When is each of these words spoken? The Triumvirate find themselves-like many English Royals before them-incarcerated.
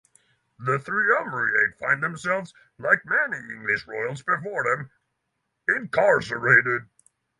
The 0.57 0.79
Triumvirate 0.79 1.77
find 1.77 2.01
themselves-like 2.01 3.03
many 3.05 3.37
English 3.53 3.85
Royals 3.85 4.23
before 4.23 4.63
them-incarcerated. 4.63 6.89